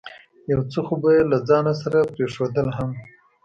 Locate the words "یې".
1.15-1.21